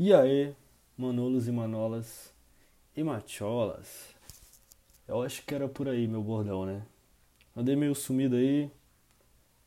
[0.00, 0.54] E aí,
[0.96, 2.32] manolos e manolas
[2.96, 4.14] e macholas.
[5.08, 6.82] Eu acho que era por aí meu bordão, né?
[7.56, 8.70] Andei meio sumido aí.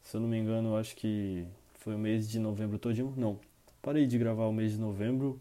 [0.01, 1.45] Se eu não me engano, eu acho que
[1.79, 3.13] foi o mês de novembro todinho.
[3.17, 3.37] Não,
[3.81, 5.37] parei de gravar o mês de novembro.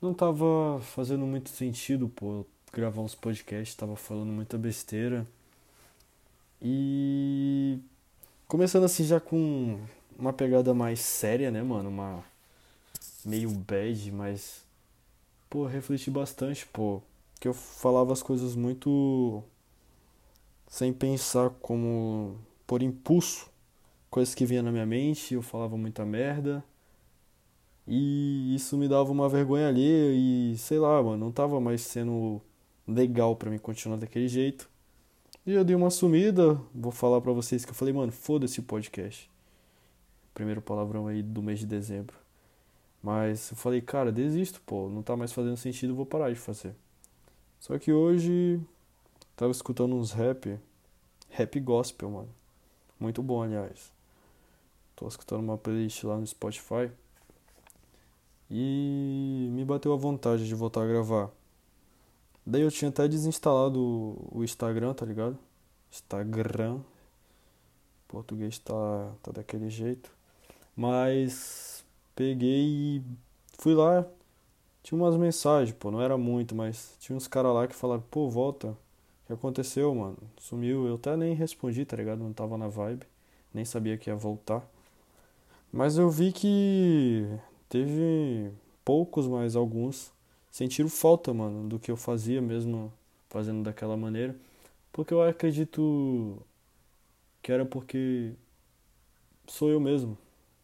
[0.00, 5.26] Não tava fazendo muito sentido, pô, gravar uns podcasts, tava falando muita besteira.
[6.62, 7.78] E
[8.48, 9.78] começando assim já com
[10.18, 11.90] uma pegada mais séria, né, mano?
[11.90, 12.24] Uma
[13.24, 14.64] meio bad, mas
[15.48, 17.00] pô, refleti bastante, pô,
[17.40, 19.42] que eu falava as coisas muito
[20.68, 23.48] sem pensar como por impulso,
[24.10, 26.64] coisas que vinham na minha mente, eu falava muita merda.
[27.86, 32.40] E isso me dava uma vergonha alheia e sei lá, mano, não tava mais sendo
[32.88, 34.68] legal para mim continuar daquele jeito.
[35.46, 38.62] E eu dei uma sumida, vou falar para vocês que eu falei, mano, foda-se o
[38.62, 39.30] podcast.
[40.32, 42.23] Primeiro palavrão aí do mês de dezembro.
[43.04, 46.74] Mas eu falei, cara, desisto, pô, não tá mais fazendo sentido, vou parar de fazer.
[47.60, 48.58] Só que hoje
[49.36, 50.58] tava escutando uns rap,
[51.28, 52.30] rap gospel, mano.
[52.98, 53.92] Muito bom, aliás.
[54.96, 56.90] Tô escutando uma playlist lá no Spotify.
[58.50, 61.30] E me bateu a vontade de voltar a gravar.
[62.46, 65.38] Daí eu tinha até desinstalado o Instagram, tá ligado?
[65.92, 66.76] Instagram.
[66.76, 66.82] O
[68.08, 70.10] português tá, tá daquele jeito.
[70.74, 71.73] Mas
[72.14, 73.02] peguei e
[73.58, 74.06] fui lá.
[74.82, 78.28] Tinha umas mensagens, pô, não era muito, mas tinha uns caras lá que falaram, pô,
[78.28, 78.68] volta.
[78.68, 80.18] O que aconteceu, mano?
[80.38, 80.86] Sumiu.
[80.86, 82.18] Eu até nem respondi, tá ligado?
[82.18, 83.06] Não tava na vibe.
[83.52, 84.62] Nem sabia que ia voltar.
[85.72, 87.26] Mas eu vi que
[87.68, 88.52] teve
[88.84, 90.12] poucos, mas alguns
[90.50, 92.92] sentiram falta, mano, do que eu fazia mesmo
[93.28, 94.36] fazendo daquela maneira.
[94.92, 96.40] Porque eu acredito
[97.42, 98.32] que era porque
[99.46, 100.16] sou eu mesmo.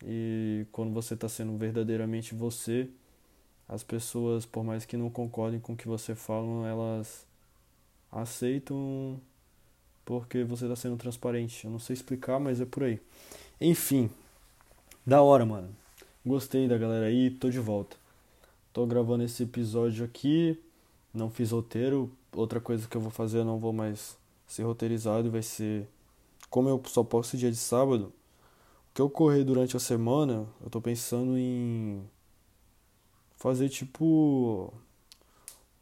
[0.04, 2.88] E quando você está sendo verdadeiramente você,
[3.68, 7.26] as pessoas, por mais que não concordem com o que você fala, elas
[8.10, 9.20] aceitam
[10.04, 11.64] porque você está sendo transparente.
[11.64, 13.00] Eu não sei explicar, mas é por aí.
[13.60, 14.10] Enfim,
[15.06, 15.68] da hora, mano.
[16.24, 17.96] Gostei da galera aí, tô de volta.
[18.72, 20.58] Tô gravando esse episódio aqui,
[21.12, 22.10] não fiz roteiro.
[22.32, 24.16] Outra coisa que eu vou fazer, eu não vou mais
[24.46, 25.88] ser roteirizado, vai ser
[26.48, 28.12] como eu só posso dia de sábado,
[28.94, 32.02] que ocorrer durante a semana, eu tô pensando em
[33.36, 34.72] fazer tipo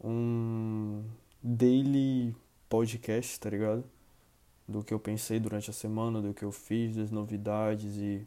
[0.01, 1.03] um
[1.41, 2.35] daily
[2.69, 3.83] podcast, tá ligado?
[4.67, 8.25] Do que eu pensei durante a semana, do que eu fiz, das novidades e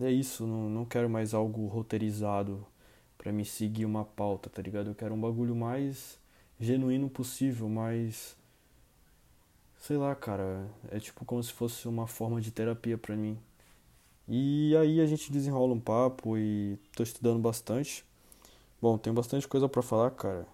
[0.00, 2.66] é isso, não, não quero mais algo roteirizado
[3.16, 4.90] para me seguir uma pauta, tá ligado?
[4.90, 6.18] Eu quero um bagulho mais
[6.60, 8.36] genuíno possível, mais
[9.80, 13.38] sei lá, cara, é tipo como se fosse uma forma de terapia para mim.
[14.28, 18.04] E aí a gente desenrola um papo e tô estudando bastante.
[18.80, 20.46] Bom, tem bastante coisa para falar, cara.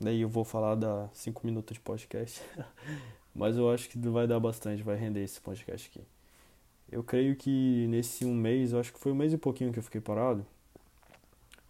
[0.00, 2.42] Daí eu vou falar da 5 minutos de podcast.
[3.34, 6.06] Mas eu acho que vai dar bastante, vai render esse podcast aqui.
[6.90, 9.78] Eu creio que nesse um mês, eu acho que foi um mês e pouquinho que
[9.78, 10.44] eu fiquei parado.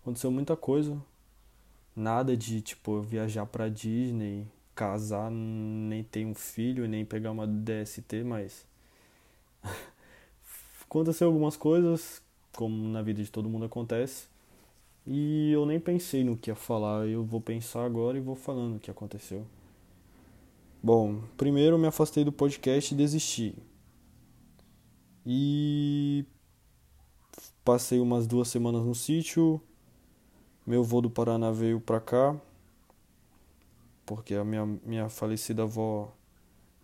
[0.01, 1.01] Aconteceu muita coisa.
[1.95, 8.25] Nada de, tipo, viajar pra Disney, casar, nem ter um filho, nem pegar uma DST,
[8.25, 8.67] mas
[10.93, 12.23] aconteceu algumas coisas,
[12.55, 14.29] como na vida de todo mundo acontece,
[15.07, 18.77] e eu nem pensei no que ia falar, eu vou pensar agora e vou falando
[18.77, 19.47] o que aconteceu.
[20.83, 23.55] Bom, primeiro eu me afastei do podcast e desisti.
[25.25, 26.27] E
[27.65, 29.63] passei umas duas semanas no sítio.
[30.67, 32.39] Meu voo do Paraná veio pra cá,
[34.05, 36.13] porque a minha, minha falecida avó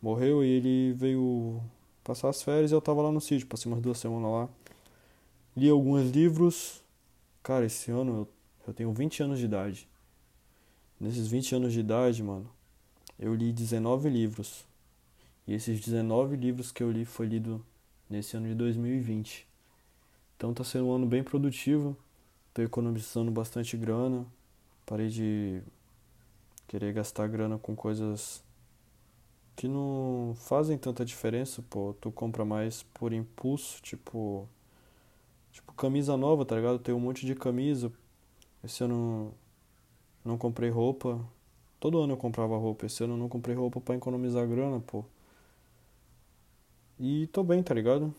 [0.00, 1.60] morreu e ele veio
[2.08, 4.48] passar as férias e eu tava lá no sítio, passei umas duas semanas lá.
[5.54, 6.82] Li alguns livros.
[7.42, 8.28] Cara, esse ano eu,
[8.68, 9.86] eu tenho 20 anos de idade.
[10.98, 12.48] Nesses 20 anos de idade, mano,
[13.18, 14.64] eu li 19 livros.
[15.46, 17.62] E esses 19 livros que eu li foi lido
[18.08, 19.46] nesse ano de 2020.
[20.34, 21.94] Então tá sendo um ano bem produtivo.
[22.54, 24.24] Tô economizando bastante grana.
[24.86, 25.60] Parei de
[26.66, 28.42] querer gastar grana com coisas
[29.58, 31.92] que não fazem tanta diferença, pô.
[32.00, 34.48] Tu compra mais por impulso, tipo.
[35.50, 36.78] Tipo, camisa nova, tá ligado?
[36.78, 37.92] Tem um monte de camisa.
[38.62, 39.34] Esse ano
[40.24, 41.20] não comprei roupa.
[41.80, 42.86] Todo ano eu comprava roupa.
[42.86, 45.04] Esse ano eu não comprei roupa para economizar grana, pô.
[47.00, 48.14] E tô bem, tá ligado?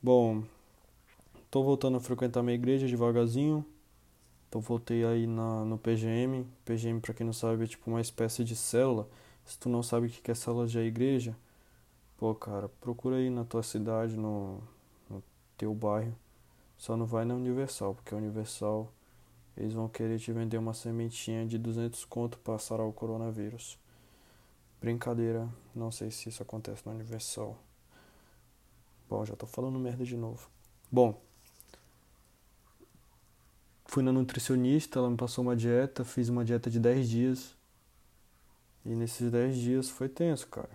[0.00, 0.44] Bom,
[1.50, 3.64] tô voltando a frequentar minha igreja devagarzinho.
[4.48, 6.46] Então voltei aí na, no PGM.
[6.64, 9.08] PGM, pra quem não sabe, é tipo uma espécie de célula
[9.48, 11.34] se tu não sabe o que é célula de igreja,
[12.18, 14.60] pô, cara, procura aí na tua cidade, no,
[15.08, 15.22] no
[15.56, 16.14] teu bairro.
[16.76, 18.92] Só não vai na Universal, porque a Universal
[19.56, 23.78] eles vão querer te vender uma sementinha de 200 conto para sarar o coronavírus.
[24.82, 27.56] Brincadeira, não sei se isso acontece na Universal.
[29.08, 30.50] Bom, já tô falando merda de novo.
[30.92, 31.18] Bom,
[33.86, 37.57] fui na nutricionista, ela me passou uma dieta, fiz uma dieta de 10 dias.
[38.84, 40.70] E nesses 10 dias foi tenso, cara.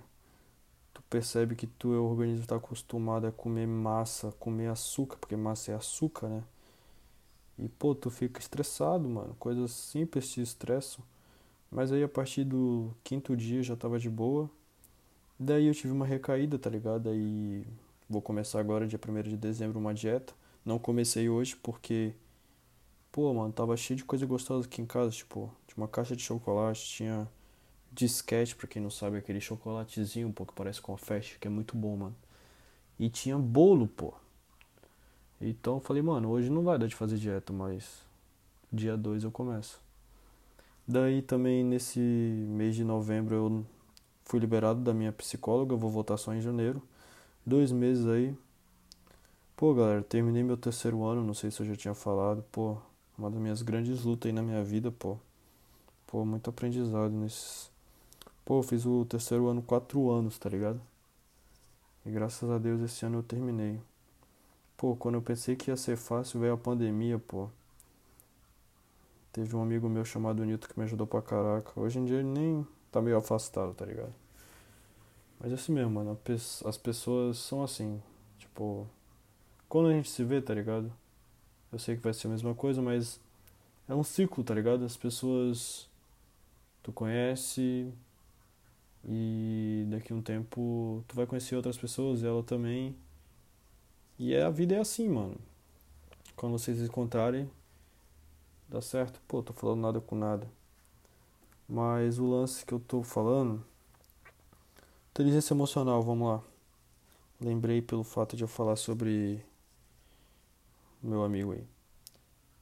[0.94, 5.72] Tu percebe que tu, o organismo está acostumado a comer massa, comer açúcar, porque massa
[5.72, 6.44] é açúcar, né?
[7.58, 9.36] E pô, tu fica estressado, mano.
[9.40, 11.04] Coisas simples te estressam.
[11.72, 14.50] Mas aí a partir do quinto dia já tava de boa.
[15.40, 17.10] Daí eu tive uma recaída, tá ligado?
[17.10, 17.66] Aí
[18.10, 20.34] vou começar agora, dia 1 de dezembro, uma dieta.
[20.66, 22.14] Não comecei hoje porque,
[23.12, 25.12] pô, mano, tava cheio de coisa gostosa aqui em casa.
[25.12, 27.28] Tipo, tinha uma caixa de chocolate, tinha
[27.94, 31.96] disquete, pra quem não sabe, aquele chocolatezinho, pô, que parece confete, que é muito bom,
[31.96, 32.16] mano.
[33.00, 34.14] E tinha bolo, pô.
[35.40, 38.02] Então eu falei, mano, hoje não vai dar de fazer dieta, mas
[38.72, 39.82] dia 2 eu começo.
[40.88, 43.66] Daí também nesse mês de novembro eu
[44.26, 46.82] fui liberado da minha psicóloga, vou voltar só em janeiro.
[47.46, 48.36] Dois meses aí.
[49.56, 52.78] Pô, galera, terminei meu terceiro ano, não sei se eu já tinha falado, pô,
[53.18, 55.18] uma das minhas grandes lutas aí na minha vida, pô.
[56.08, 57.73] Pô, muito aprendizado nesses.
[58.46, 60.82] Pô, eu fiz o terceiro ano quatro anos, tá ligado?
[62.06, 63.80] E graças a Deus esse ano eu terminei.
[64.76, 67.50] Pô, quando eu pensei que ia ser fácil, veio a pandemia, pô.
[69.32, 71.72] Teve um amigo meu chamado Nito que me ajudou pra caraca.
[71.80, 74.14] Hoje em dia ele nem tá meio afastado, tá ligado?
[75.40, 76.20] Mas é assim mesmo, mano.
[76.66, 78.02] As pessoas são assim.
[78.38, 78.86] Tipo,
[79.70, 80.92] quando a gente se vê, tá ligado?
[81.72, 83.20] Eu sei que vai ser a mesma coisa, mas
[83.88, 84.84] é um ciclo, tá ligado?
[84.84, 85.90] As pessoas
[86.84, 87.92] tu conhece
[89.06, 92.96] e daqui a um tempo tu vai conhecer outras pessoas e ela também.
[94.18, 95.36] E é, a vida é assim, mano.
[96.36, 97.50] Quando vocês encontrarem,
[98.70, 99.22] dá certo.
[99.28, 100.48] Pô, tô falando nada com nada.
[101.68, 103.64] Mas o lance que eu tô falando.
[105.12, 106.44] Inteligência emocional, vamos lá.
[107.40, 109.44] Lembrei pelo fato de eu falar sobre
[111.02, 111.64] meu amigo aí.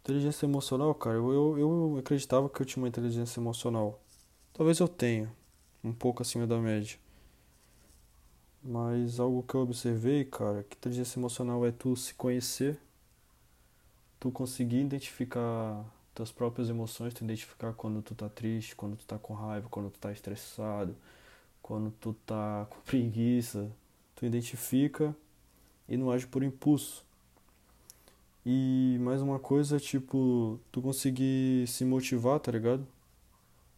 [0.03, 4.01] Inteligência emocional, cara, eu, eu, eu acreditava que eu tinha uma inteligência emocional.
[4.51, 5.31] Talvez eu tenha,
[5.83, 6.97] um pouco acima da média.
[8.63, 12.79] Mas algo que eu observei, cara, que inteligência emocional é tu se conhecer,
[14.19, 15.83] tu conseguir identificar
[16.13, 19.89] tuas próprias emoções, tu identificar quando tu tá triste, quando tu tá com raiva, quando
[19.89, 20.95] tu tá estressado,
[21.61, 23.71] quando tu tá com preguiça,
[24.15, 25.15] tu identifica
[25.89, 27.03] e não age por impulso.
[28.45, 32.85] E mais uma coisa, tipo, tu conseguir se motivar, tá ligado?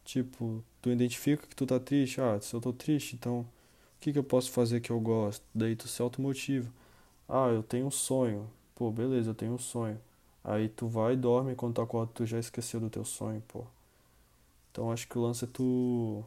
[0.06, 3.48] Tipo, tu identifica que tu tá triste, ah, se eu tô triste, então
[4.04, 5.46] que, que eu posso fazer que eu gosto?
[5.56, 6.70] Daí tu se automotiva.
[7.28, 8.50] Ah, eu tenho um sonho.
[8.76, 10.00] Pô, beleza, eu tenho um sonho.
[10.44, 13.66] Aí tu vai e dorme quando tu acorda tu já esqueceu do teu sonho, pô.
[14.72, 16.24] Então acho que o lance é tu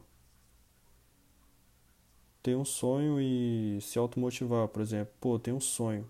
[2.42, 6.08] ter um sonho e se automotivar, por exemplo, pô, tem um sonho.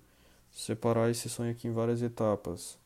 [0.52, 2.78] Separar esse sonho aqui em várias etapas.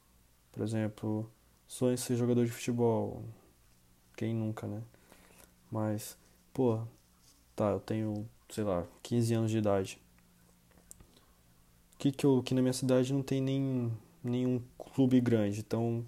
[0.52, 1.30] Por exemplo,
[1.68, 3.22] sonho ser jogador de futebol.
[4.16, 4.82] Quem nunca, né?
[5.70, 6.16] Mas,
[6.52, 6.80] pô,
[7.54, 9.98] tá, eu tenho sei lá, 15 anos de idade.
[11.98, 16.04] Que que eu que na minha cidade não tem nem nenhum clube grande, então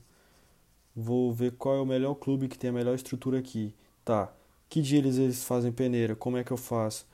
[0.95, 3.75] vou ver qual é o melhor clube que tem a melhor estrutura aqui.
[4.05, 4.33] Tá.
[4.69, 6.17] Que dia eles, eles fazem peneira?
[6.17, 7.07] Como é que eu faço?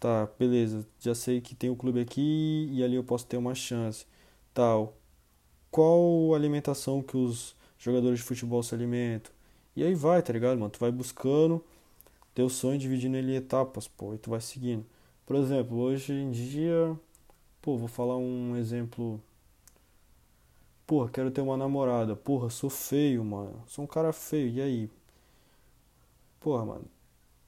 [0.00, 0.86] Tá, beleza.
[1.00, 4.06] Já sei que tem um clube aqui e ali eu posso ter uma chance.
[4.52, 4.96] Tal.
[5.70, 9.32] Qual alimentação que os jogadores de futebol se alimentam?
[9.76, 10.70] E aí vai, tá ligado, mano?
[10.70, 11.64] Tu vai buscando
[12.34, 14.84] teu sonho dividindo ele em etapas, pô, e tu vai seguindo.
[15.26, 16.98] Por exemplo, hoje em dia,
[17.62, 19.20] pô, vou falar um exemplo.
[20.86, 22.14] Porra, quero ter uma namorada.
[22.16, 23.62] Porra, sou feio, mano.
[23.66, 24.90] Sou um cara feio, e aí?
[26.40, 26.84] Porra, mano.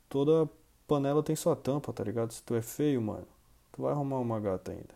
[0.09, 0.51] Toda
[0.89, 2.33] panela tem sua tampa, tá ligado?
[2.33, 3.27] Se tu é feio, mano,
[3.73, 4.95] tu vai arrumar uma gata ainda.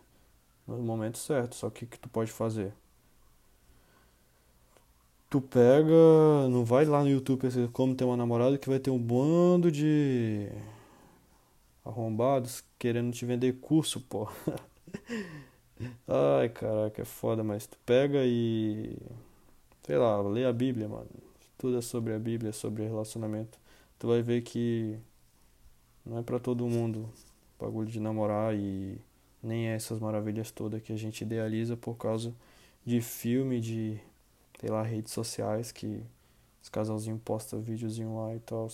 [0.67, 1.55] No momento certo.
[1.55, 2.73] Só que o que tu pode fazer?
[5.31, 5.93] Tu pega,
[6.49, 10.49] não vai lá no YouTube como ter uma namorada que vai ter um bando de
[11.85, 14.27] arrombados querendo te vender curso, pô.
[16.05, 18.97] Ai, caraca, é foda, mas tu pega e
[19.83, 21.07] sei lá, lê a Bíblia, mano.
[21.57, 23.57] Tudo é sobre a Bíblia, sobre relacionamento.
[23.97, 24.99] Tu vai ver que
[26.05, 27.09] não é para todo mundo
[27.57, 28.99] bagulho de namorar e
[29.41, 32.33] nem é essas maravilhas todas que a gente idealiza por causa
[32.85, 33.99] de filme, de
[34.61, 36.03] sei lá, redes sociais que
[36.61, 38.67] os casalzinhos postam videozinho lá e tal.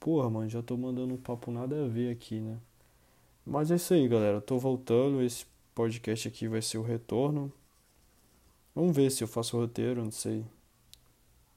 [0.00, 2.56] Porra, mano, já tô mandando um papo nada a ver aqui, né?
[3.44, 4.40] Mas é isso aí, galera.
[4.40, 5.22] tô voltando.
[5.22, 7.52] Esse podcast aqui vai ser o retorno.
[8.74, 10.44] Vamos ver se eu faço o roteiro, não sei.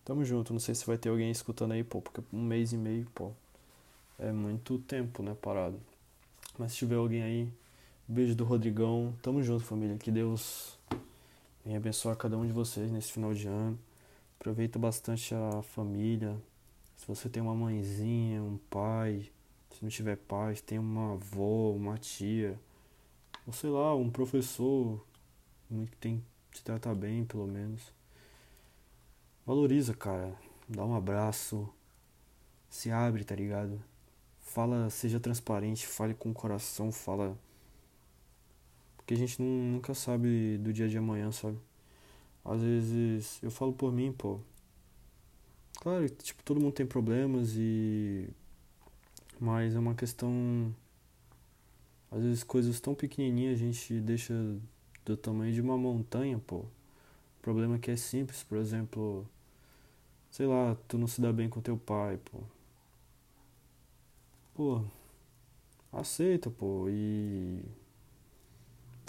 [0.03, 2.77] Tamo junto, não sei se vai ter alguém escutando aí, pô, porque um mês e
[2.77, 3.31] meio, pô,
[4.19, 5.79] é muito tempo, né, parado.
[6.57, 7.53] Mas se tiver alguém aí,
[8.07, 9.97] beijo do Rodrigão, tamo junto, família.
[9.97, 10.77] Que Deus
[11.65, 13.79] venha abençoar cada um de vocês nesse final de ano.
[14.39, 16.35] Aproveita bastante a família.
[16.97, 19.31] Se você tem uma mãezinha, um pai,
[19.71, 22.59] se não tiver pai, tem uma avó, uma tia,
[23.45, 25.03] ou sei lá, um professor
[25.69, 27.93] que tem que te tratar bem, pelo menos.
[29.45, 30.35] Valoriza, cara.
[30.67, 31.67] Dá um abraço.
[32.69, 33.81] Se abre, tá ligado?
[34.39, 37.37] Fala, seja transparente, fale com o coração, fala.
[39.01, 41.57] Porque a gente nunca sabe do dia de amanhã, sabe?
[42.45, 44.39] Às vezes, eu falo por mim, pô.
[45.81, 48.29] Claro, tipo, todo mundo tem problemas e.
[49.39, 50.73] Mas é uma questão.
[52.11, 54.33] Às vezes coisas tão pequenininhas a gente deixa
[55.05, 56.65] do tamanho de uma montanha, pô.
[57.41, 59.27] Problema que é simples, por exemplo,
[60.31, 62.39] sei lá, tu não se dá bem com teu pai, pô.
[64.53, 64.83] Pô,
[65.91, 67.63] aceita, pô, e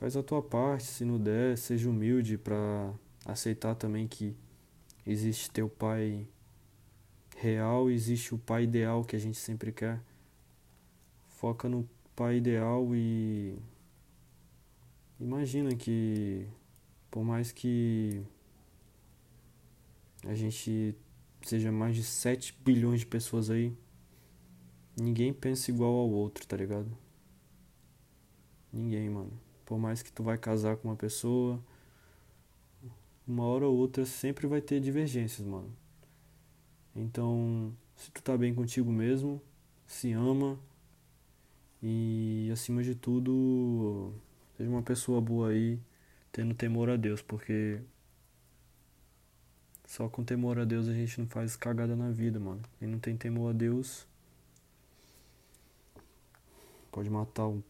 [0.02, 2.92] faz a tua parte, se não der, seja humilde pra
[3.25, 4.35] aceitar também que
[5.06, 6.26] existe teu pai
[7.37, 10.02] real, existe o pai ideal que a gente sempre quer.
[11.28, 13.56] Foca no pai ideal e
[15.21, 16.49] imagina que
[17.09, 18.25] por mais que
[20.26, 20.97] a gente
[21.42, 23.73] seja mais de 7 bilhões de pessoas aí,
[25.00, 26.90] ninguém pensa igual ao outro, tá ligado?
[28.73, 29.51] Ninguém, mano.
[29.73, 31.59] Por mais que tu vai casar com uma pessoa,
[33.26, 35.75] uma hora ou outra sempre vai ter divergências, mano.
[36.95, 39.41] Então, se tu tá bem contigo mesmo,
[39.87, 40.61] se ama
[41.83, 44.12] e acima de tudo,
[44.59, 45.81] seja uma pessoa boa aí,
[46.31, 47.81] tendo temor a Deus, porque
[49.87, 52.61] só com temor a Deus a gente não faz cagada na vida, mano.
[52.79, 54.07] Quem não tem temor a Deus
[56.91, 57.64] pode matar o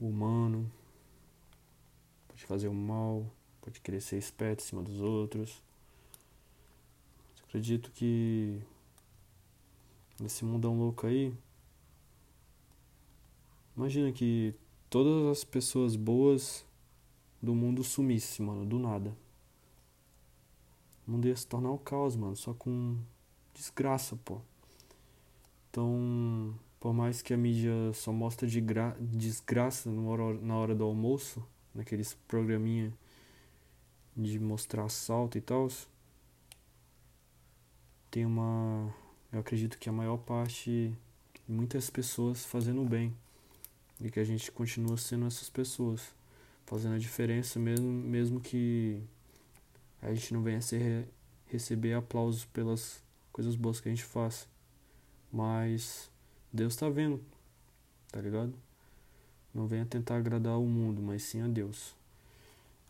[0.00, 0.70] humano,
[2.40, 3.26] pode fazer o mal,
[3.60, 5.62] pode querer ser esperto em cima dos outros.
[7.44, 8.60] Acredito que
[10.18, 11.34] nesse mundão louco aí,
[13.76, 14.54] imagina que
[14.88, 16.64] todas as pessoas boas
[17.42, 19.14] do mundo sumissem, mano, do nada.
[21.06, 22.96] O mundo ia se tornar um caos, mano, só com
[23.52, 24.40] desgraça, pô.
[25.70, 28.62] Então, por mais que a mídia só mostre de
[29.00, 32.92] desgraça na hora do almoço, naqueles programinha
[34.16, 35.68] de mostrar assalto e tal,
[38.10, 38.92] tem uma.
[39.32, 40.92] Eu acredito que a maior parte,
[41.46, 43.14] muitas pessoas fazendo bem.
[44.00, 46.14] E que a gente continua sendo essas pessoas.
[46.66, 49.02] Fazendo a diferença mesmo, mesmo que
[50.00, 51.06] a gente não venha ser,
[51.46, 54.48] receber aplausos pelas coisas boas que a gente faz.
[55.32, 56.10] Mas
[56.52, 57.20] Deus tá vendo,
[58.10, 58.54] tá ligado?
[59.54, 61.94] Não venha tentar agradar o mundo, mas sim a Deus.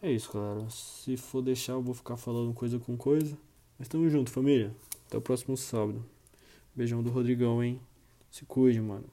[0.02, 0.68] É isso, galera.
[0.70, 3.36] Se for deixar, eu vou ficar falando coisa com coisa.
[3.78, 4.74] Mas tamo junto, família.
[5.06, 6.04] Até o próximo sábado.
[6.74, 7.80] Beijão do Rodrigão, hein?
[8.30, 9.04] Se cuide, mano.